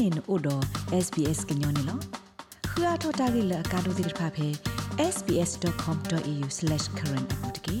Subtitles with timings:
[0.00, 0.62] နေနို့တော့
[1.04, 1.98] SBS ကညောနေလော
[2.70, 4.48] ခရထတာဂိလကာဒိုဒီဖာဖေ
[5.14, 7.76] sbs.com.au/current အပူတကေ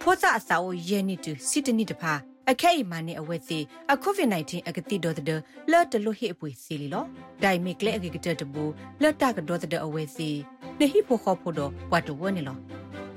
[0.00, 2.12] ဖောစာအစာကိုယဲနေတူစီတနီတဖာ
[2.50, 3.58] အခဲအမာနေအဝဲစီ
[3.92, 7.04] အကိုဗစ် -19 အကတိဒေါ်တဲ့လော်တလို့ဟိအပွေစီလီလော
[7.42, 8.64] ဒိုင်မီကလေအကကတတဘူ
[9.02, 10.30] လော်တာကဒေါ်တဲ့အဝဲစီ
[10.78, 12.56] နေဟိဖို့ခေါ်ဖို့တော့ဝတ်တော့ဝနေလော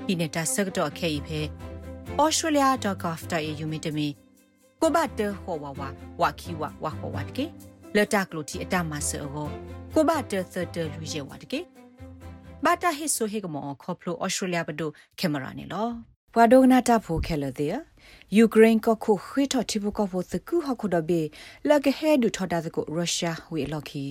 [0.05, 1.39] ဒီနေတာစကတော့အခဲဤဖဲ
[2.21, 4.07] australia.gov.au မြင့်တမီ
[4.81, 5.81] ကိုဘတ်တဟောဝဝ
[6.21, 7.45] ဝခီဝဝဟောဝတ်ကေ
[7.95, 11.59] လတကလိုတီအတမဆောကိုဘတ်တသတလူရဲဝတ်ကေ
[12.63, 14.89] ဘာတာဟစ်ဆိုဟေကမောခေါပလိုဩစတြေးလျဘဒို
[15.19, 15.87] ကင်မရာနေလော
[16.33, 17.75] ဘွာဒိုနာတာဖိုခဲလတဲ့
[18.37, 21.21] ယူကရိန်းကခုခွေထတိဘကဖို့သကူဟခုဒဘေ
[21.69, 24.03] လကဟဲဒူထတာကိုရုရှားဝေလော်ခီ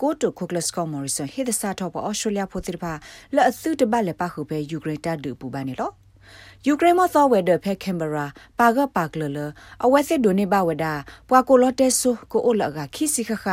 [0.00, 2.92] ကိုတိုခုကလစကောမော်ရီဆန်ဟေဒစာတော့ဩစတြေးလျဖို့တိပါ
[3.34, 6.03] လအသုတဘလက်ပါခုပဲယူကရိန်းတဒူပူပါနေလော
[6.66, 8.26] ယူကရိန်းမသောဝဲတဲ့ဖက်ကင်ဘရာ
[8.58, 9.38] ပါကပါကလလ
[9.84, 10.94] အဝဲစစ်ဒိုနေဘဝဒါ
[11.28, 13.46] ပွာကိုလတဲဆူကိုအိုလကခိစီခခ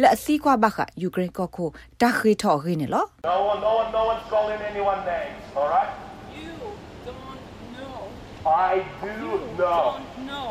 [0.00, 1.64] လက်အစီကွာဘခယူကရိန်းကခု
[2.00, 5.92] တခိထောခင်းနေလော No one, no one, no one's calling anyone names, all right?
[6.38, 6.52] You
[7.06, 7.20] don't
[7.76, 7.98] know.
[8.70, 9.12] I do
[9.60, 9.82] know.
[9.96, 10.50] Don't know.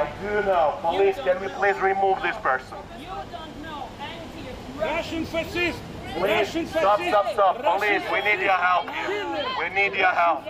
[0.00, 0.66] I do know.
[0.84, 1.58] Police, don't can we know.
[1.60, 2.76] please remove this person?
[3.04, 3.80] You don't know.
[4.12, 4.94] Anti-Russian.
[4.96, 5.78] Russian fascist!
[6.18, 7.10] Please, Russian stop, fascist!
[7.12, 7.54] stop, stop.
[7.58, 9.10] Russian Police, we need your help here.
[9.60, 10.40] We need your help.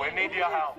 [0.00, 0.74] We need your help.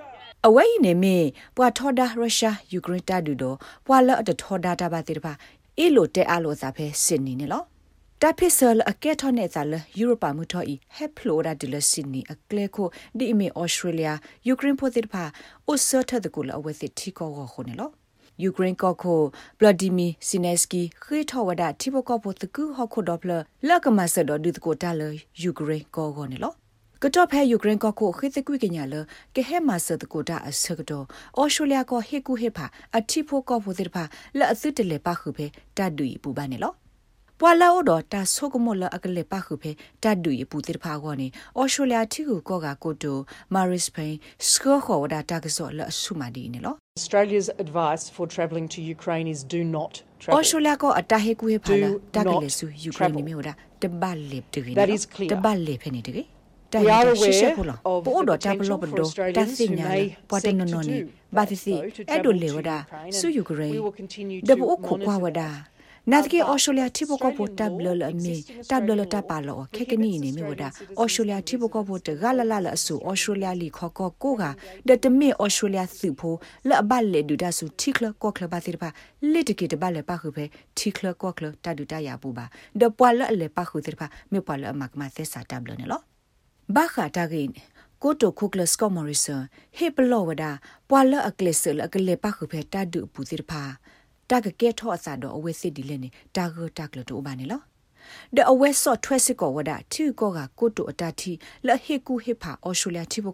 [0.47, 1.17] အဝဲနေမေ
[1.57, 5.33] ပွာထောဒါရုရှားယူကရိန်းတာဒူတော့ပွာလအတထောဒါတာပါတိတပါ
[5.79, 7.63] အီလိုတဲအလိုစာဖဲစင်နီနေလော
[8.21, 14.09] တာဖစ်ဆလအကက်ထောနေဇာလယူရိုပါမူထောဤဟက်ဖလိုဒါဒီလစင်နီအကလေကိုဒီအမေဩစတြေးလျ
[14.47, 15.23] ယူကရိန်းဖိုတိတပါ
[15.67, 17.89] အိုဆတ်တဲ့ကူလအဝဲစစ်တီကောခေါနေလော
[18.43, 19.21] ယူကရိန်းကောခို
[19.59, 23.31] ဗလာဒီမီစီနက်စကီခေထောဝဒတိဘကောပိုတကူဟခုဒေါပလ
[23.67, 25.01] လကမဆဒဒုတကိုတာလ
[25.41, 26.53] ယူကရိန်းကောဂောနေလော
[27.03, 28.95] ကတော့ဖဲယူကရိန်းကကိုခိသကွေကညာလ
[29.35, 31.05] ကဟဲမဆဒကိုတာအစကတော့
[31.37, 32.65] အော်စတြေးလျကိုဟေကူဟေဖာ
[32.97, 34.03] အတိဖို့ကောဖို့တဲ့ဖာ
[34.37, 35.45] လက်အစစ်တလေပါခုဖဲ
[35.77, 36.73] တတ်တူပူပါနေလော
[37.39, 39.71] ပွာလာအိုတော့တာဆုကမလအကလေပါခုဖဲ
[40.03, 41.27] တတ်တူပူတဲ့ဖာကောနေ
[41.57, 43.17] အော်စတြေးလျတီကိုကောကကိုတို
[43.53, 44.13] မာရစ်ပိန်
[44.49, 50.33] စကောခေါ်ဝဒတာကစောလအဆုမဒီနေလော Australia's advice for travelling to Ukraine is do not travel.
[50.33, 53.17] အော်စတြေးလျကိုအတာဟေကူဟေဖာလာ Do တာက not လေစုယူကရိန်း travel.
[53.17, 53.53] နေမျိုးဒါ
[53.83, 55.31] တပတ်လေတကင်း That is clear.
[55.33, 55.75] တပတ်လေ
[56.73, 59.75] ဖဲနေတကင်း We are aware of ပို့ the တော့တပ်လို့ potential ဘ for ဒို Australians တပ်စ who
[59.79, 62.55] ညာ may ပွားတ seek နော် to နော်နေ do ဘာသစီ so to အဲ့ဒို travel လေ to
[62.57, 65.55] ဝဒ Ukraine ဆူယူကရိန်း and we will continue ဒ to ဘူခုကွာ monitor ဝဒ that.
[66.11, 74.43] နာတကေ Uh, but အော်စတြေးလျတိဘကဖို့ Australian တပ်လလအမီ existing တပ်လလ Australian တပ်ပါလောခေကနီနေမြဝဒ prohibits အော်စတြေးလျတိဘကဖို့တဂလလလအဆူအော်စတြေးလျလီခေါ်ကောကိုက
[74.87, 76.37] ဒတမေအော်စတြေးလျစုဖို့
[76.69, 78.89] လအဘလေဒူဒဆူတိကလကောကလပါတိပါ
[79.31, 80.45] လစ်တကေတဘလေပါခုပဲ
[80.77, 82.45] တိကလကောကလတဒူတရပူပါ
[82.79, 86.01] ဒပွာလလေပါခုတိပါမေပွာလအမကမသက်စာတပ်လနေလော
[86.75, 87.51] ဘာခတာဂိန်
[88.03, 89.37] ကိုတိုခုကလစကောမော်ရီဆာ
[89.77, 90.51] ဟေပလောဝဒါ
[90.89, 93.63] ပွာလအကလစ်ဆလအကလေပါခုဖဲတာဒူပူတိဖာ
[94.29, 97.61] တာကကဲထောအစာတော့အဝဲစစ်ဒီလဲနေတာဂတာကလတိုဘာနေလော
[98.35, 101.31] ဒအဝဲဆော့ထွဲစစ်ကောဝဒါတီကောကကိုတိုအတာတီ
[101.67, 103.27] လဟေကူဟေဖာအော်စတြေးလျတီဘ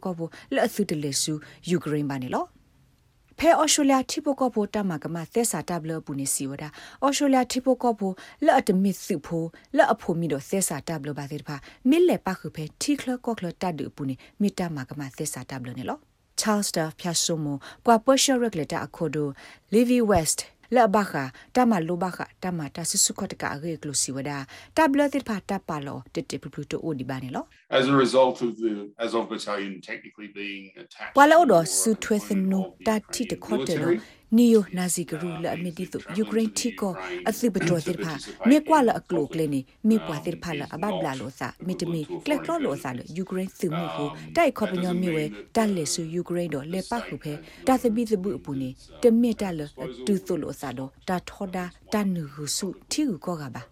[3.39, 6.69] ဖဲအော်စတြေးလျတီဘကောဘတမကမသက်စာတဘလပူနေစီဝဒါ
[7.03, 8.01] အော်စတြေးလျတီဘကောဘ
[8.45, 9.43] လအတမစ်စုဖို
[9.77, 11.55] လအဖိုမီတော့သက်စာတဘလပါတဲ့ဖာ
[11.89, 15.97] မစ်လေပါခုဖဲတီကလကောကလတဒူပူနေမီတာမကမသက်စာတဘလနေလော
[16.39, 17.45] Charles Staff ဖြတ်ဆုမ
[17.85, 19.27] ပွာပရှရက်လက်တာအခုဒို
[19.73, 20.39] Livy West
[20.75, 21.13] လာဘခ
[21.55, 24.31] တမလိုဘခတမတဆစုခတ်ကရေကလုစီဝဒ
[24.77, 27.43] တဘလတိဖာတပါလောတတပပတူအိုဒီဘာနေလော
[27.79, 31.13] as a result of the Azov Battalion technically being attacked.
[31.17, 33.97] ဝါလောဒ or ဆူထွေသနု of the တာတိတ Ukrainian ခေါ်တယ် military.
[34.37, 36.93] နီယိုနာဇီဂရူလာအမီတီတိုယူကရိန်းတီကို
[37.29, 38.13] အသိပတော်တိဖာ
[38.49, 45.25] မေကွာလအကလုကလနေမေပွားတိဖာလအဘဘလာလောစာမီတမီကလက်ကလောလောစာလယူကရိန်းစုမှုကိုတိုက်ခေါပညောမြေဝဲ
[45.55, 47.33] တက်လက်ဆူယူကရိန်းတော့လေပတ်ခုဖဲ
[47.67, 48.69] တာသပိသပုအပူနေ
[49.01, 49.61] တမစ်တက်လ
[50.05, 53.63] တူသုလောစာတော့တာထောဒါတန်နူဟုစုတီကူကောကပါ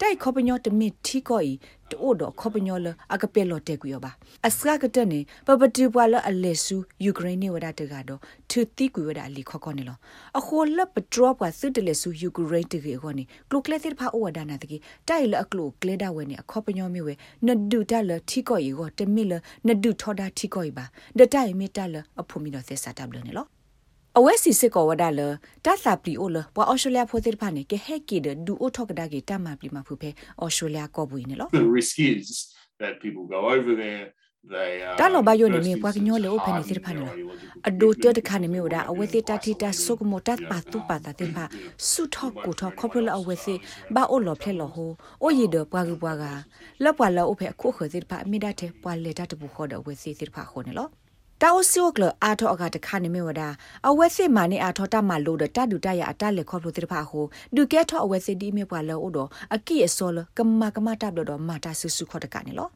[0.00, 1.52] တိုက်ခေါပညောတမစ်ထီကိုဤ
[1.90, 4.10] တိုးတော့ခေါပညောလအကပဲလော်တက်ကွေပါ
[4.46, 9.96] အစကကတနေပပတူပွာလအလက်ဆူယူကရိန်းနေဝဒတကတော့သူတိကွေဝဒအလီခေါခေါနေလော
[10.38, 14.76] အခိုလပဒရောပွာစစ်တလက်ဆူယူကရိန်းတကေခေါနေကလုကလက်တိဖာဩဝဒနာတကေ
[15.08, 17.14] တိုက်လအကလုကလေဒါဝဲနေအခေါပညောမြေဝဲ
[17.46, 19.32] နဒူတလထီကိုဤကိုတမစ်လ
[19.66, 20.84] နဒူထောဒါထီကိုဤပါ
[21.18, 23.46] ဒတိုင်မီတလအဖို့မီတော့သက်စာတဘလနေလော
[24.18, 25.20] အဝဲစီစစ်ကောဝဒါလ
[25.64, 32.26] တသပလီအိုလဘွာအော်စတြေးလျဖိုတိဖာနေကဟဲကီဒဒူအိုထောကဒါကေတမပလီမဖူဖဲအော်စတြေးလျကောဘူးနေလော The risk is
[32.82, 34.04] that people go over there.
[34.54, 41.44] They uh, တာလောဘယိုနေ first မြေပွားကညောလေ open နေ hardened စစ်ဖာနေ their လော ideological အဒိုတတ commitment ခါနေမြေဒါအဝဲတိတတိတဆုကမတတ်ပါတူပါတတဲ့ပါ
[41.88, 43.54] ဆုထောက်ကိုထောက်ခေါပလအဝဲစီ
[43.94, 44.90] ဘာအိုလောဖလဲလောဟို
[45.22, 46.24] အိုရီဒပွားကပွားက
[46.84, 50.88] လပွားလောအဖေအခုခေစစ်ဖာမိဒတ်ပွားလေတတ်ဘူခေါ်တော့ဝဲစီစစ်ဖာခေါ်နေလော
[51.44, 53.42] တတာအိုစီယိုကလအာထောအကတခါနေမြဝဒ
[53.88, 57.24] အဝဲစစ်မာနေအာထောတမလို့တဒူတရအတလက်ခေါပလို့တိဖာဟို
[57.54, 62.68] ဒူကဲထောအဝဲစစ်ဒီမြပွာလောအိုတော့အကိအစောလကမကမတပ်လို့တော့မာတာဆူဆူခေါ်တကနေလော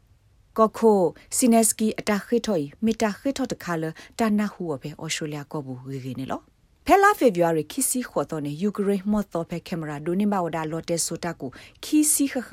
[0.57, 0.99] ကခို
[1.35, 3.83] စီနက်စကီအတာခိထော်မီတာခိထော်တခါလ
[4.19, 6.41] တနာဟူအပဲအော်စတြေးလျကောဘူးဝေနေလော
[6.85, 11.49] ဖဲလာဖေဗူရီခီစီခေါ်တော့နေယူကရိန်းမော့တော့ဖဲကင်မရာဒိုနေဘဝဒါလော်တဲဆိုတာကို
[11.83, 12.51] ခီစီခခ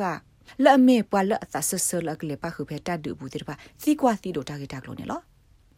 [0.65, 5.23] လာမေပွာလအသဆဆလကလေပါခုဖဲတတ်ဒူဘူးတိပါစီကွာစီဒိုတာဂီတာကလို့နေလော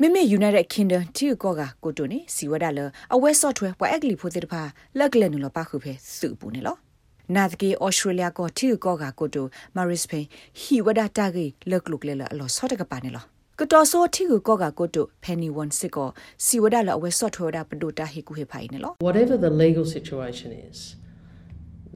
[0.02, 2.80] မေမေ United Kingdom တီကောကကိုတိုနေစီဝဒါလ
[3.14, 4.62] အဝဲ software ပွာအကလီဖိုတိတဖာ
[4.98, 6.76] လက်ကလနူလပါခုဖဲစုပူနေလော
[7.36, 9.46] နာတကေဩစတြေးလျကိုတီကောကကိုတို
[9.76, 10.26] မာရစ်ဖိန်
[10.60, 13.24] ဟီဝဒါတာဂီလက်လုကလေလအလောဆော့တကပါနေလော
[13.60, 16.08] ကတော်ဆိုတီကိုကောကကိုတိုဖန်နီဝန်စစ်ကို
[16.44, 20.78] စီဝဒါလအဝဲ software ဒါပဒိုတာဟီကူဟေဖိုင်နေလော Whatever the legal situation is,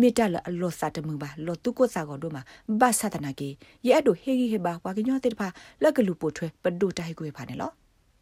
[0.00, 2.42] မေတလအလောစာတမှုပါလောတုကိုစာကောဒိုမှာ
[2.80, 3.48] ဘာသတနာကေ
[3.86, 5.48] ယေအဒိုဟေဂီဟေဘာဝါကညောတေဖာ
[5.82, 7.70] လကလူပိုထွဲပဒိုတာဟေကူဟေဖာနေလော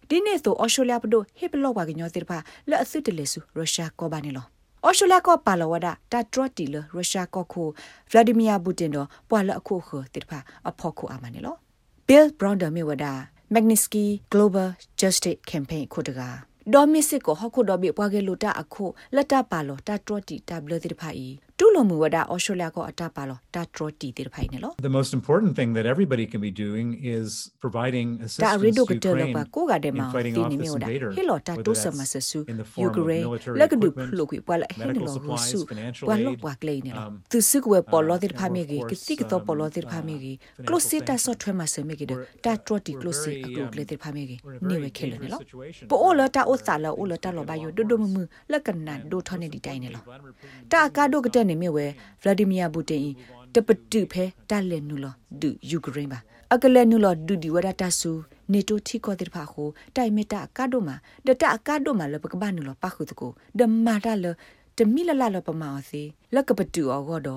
[0.09, 2.39] ဒီနေ့ဆိုအော်စတြေးလျပဒိုဟေပလောဝါကညောတေဖာ
[2.71, 4.47] လအစစ်တလေဆူရုရှားကောပါနေလော
[4.85, 7.69] အော်စတြေးလျကောပါလဝဒတာထရတီလရုရှားကောခို
[8.11, 10.39] ဗလာဒီမီယာပူတင်တော့ပွာလအခုခတေဖာ
[10.69, 11.57] အဖို့ခုအာမနေလော
[12.07, 13.13] ဘီလ်ဘရောင်းဒါမီဝဒါ
[13.55, 14.69] Magnitsky Global
[15.01, 16.31] Justice Campaign ခုတကာ
[16.75, 18.85] ဒေါ်မစ်စစ်ကိုဟခုဒေါ်ဘီပွားကလူတာအခု
[19.15, 27.29] လက်တပါလောတာထရတီတာဘလတိတဖိုင် တူလမူဝဒါအော်စတြေးလျကိုအတာပါလောတာထရတီတိတဖိုင်နေလော The most important thing that everybody can be doing is
[27.65, 28.09] providing
[28.45, 30.89] တာ assistance ရီဒို to ကတဲလော Ukraine ပါကိုကတဲ့ in မှာ fighting ဒီ off နေ this မျိုးဒါ
[30.89, 33.89] invader, ဟီလောတာ whether တိုဆမ that's ဆဆူ in the ယူ form က of ရိန်း military လက်ကဒု
[33.91, 38.89] equipment, ဖလုကွပွာလဟင်း medical လောရူ supplies, စု financial ပွာလော aid, ပွာကလေးနေလော um, သူစုကွယ်ပေါ်လော uh, တိဖာမေကြီး and
[38.91, 43.37] က of တိကတော့ course, ပေါ်လောတိ um, ဖာမေကြီး uh, ကလောစစ်တာ financial ဆော့ထွဲမှာစမေကြီးတာ We're- တာထရတီ we're ကလောစစ်အ
[43.37, 45.85] very, ကူ um, ကလေးတိဖာမေကြီး we're in a နေ very ဝခဲလို့နေ dangerous လော situation.
[45.91, 48.17] ပိုအိုလတာအိုစာလောအိုလတာလောဘာယိုဒိုဒိုမမ
[48.53, 50.03] လက်ကနန်ဒိုထနေဒီတိုင်းနေလော
[50.73, 51.87] တာကာဒိုကတဲ့နေမြဝဲ
[52.23, 53.07] ဗလာဒီမီယာပူတင်
[53.55, 56.19] တပတူဖဲတာလဲနူလောဒူယူကရိန်းပါ
[56.53, 58.11] အကလဲနူလောဒူဒီဝဒတာဆူ
[58.53, 60.97] နေတိုထီကောတိဖာခိုတိုင်မီတာကာဒိုမာ
[61.27, 64.27] ဒတာကာဒိုမာလပကဘာနူလောပါခုတကိုဒမာတာလ
[64.79, 66.03] တမီလလလပမာစီ
[66.35, 67.29] လက်ကပတူအောဂောဒ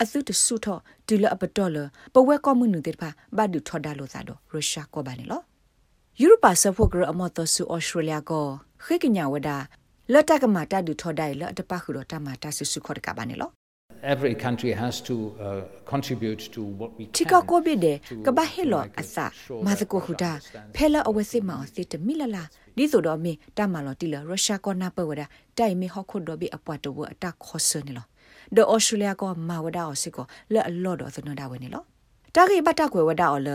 [0.00, 0.66] အသုတဆုထ
[1.06, 1.78] ဒီလအပတော်လ
[2.14, 5.40] ပဝဲကောမှုနုတိဖာဘာဒူထော်ဒါလိုသာဒရုရှားကောပါနေလော
[6.20, 8.46] ယူရိုပါဆဖို့ဂရအမတ်တဆူအော်စတြေးလျကို
[8.84, 9.56] ခေကညာဝဒါ
[10.12, 13.50] လတ်တကမာတာဒူထော်ဒိုင်လတပခုတော့တမတာဆူဆူခေါ်တကပါနေလော
[14.02, 18.92] every country has to uh, contribute to what we ချီ can ကကိုဘိဒေ to ကဘာဟေလော make
[18.92, 22.44] it အစ sure မာ that သကိုခုတာ everyone understands ဖဲလာအဝဲစစ်မအောင်စစ်တမီလလာ
[22.76, 25.22] ဒီဆိုတော့မီတမလော်တီလရုရှားကောနာပဝဒ
[25.58, 28.06] တိုင်မီဟခုဒိုဘီအပွားတော့အတက်ခေါ်စနေလော
[28.56, 31.82] ဒေါ်ဩစတြေးလျကောမာဝဒါအစစ်ကောလဲအလော့တော့သနဒါဝဲနေလော
[32.34, 33.50] တာဂိဘတာကွယ်ဝဒါအော်လ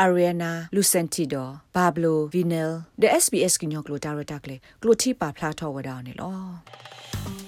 [0.00, 7.45] အာရီယနာလူစန်တီဒိုဘာဘလိုဗီနယ်ဒ SBS ကညောကလိုတာရတာကလေကလိုတီပါဖလာထောဝဒါနေလော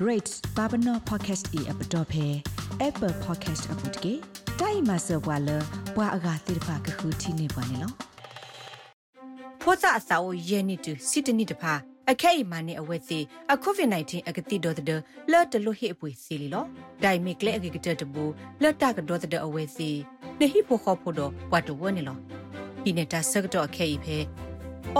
[0.00, 2.42] rate babano podcast e app dot phe
[2.80, 4.12] apple podcast app dot ke
[4.58, 5.56] dai ma se wa le
[5.98, 7.88] wa aga tir pha ka khu thi ne ba ne lo
[9.62, 11.74] ဖောစာအစာကိုရဲနေတူစစ်တနစ်တဖာ
[12.10, 13.18] အခဲအိမ်မနဲ့အဝဲစီ
[13.52, 15.00] အကိုဗစ် -19 အကတိဒေါ်တဲ့
[15.32, 16.64] လော်တလို့ဟိအပွေစီလီလော
[17.02, 18.24] ဒိုင်မီကလေအကကတဲ့တဘူ
[18.62, 19.90] လော်တာကဒေါ်တဲ့အဝဲစီ
[20.40, 22.16] နေဟိဖို့ခေါ်ဖို့တော့ဝတ်တော့ဝနေလော
[22.82, 24.16] ဒီနေတာဆက်တော့အခဲအိဖဲ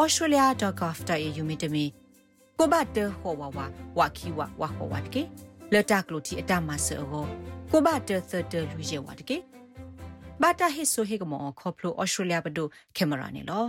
[0.00, 1.84] australia.gov.au မြင့်တမီ
[2.60, 3.58] ကိုဘတ်တဟောဝဝ
[3.98, 5.22] ဝခီဝဝဟောဝတ်ကေ
[5.72, 7.02] လော်တာကလို့တီအတမဆော
[7.70, 9.36] ကိုဘတ်တသတလူရဲဝတ်ကေ
[10.42, 13.64] ဘာတာဟိဆိုဟေကမောခေါပလို australia ဘဒိုကင်မရာနေလော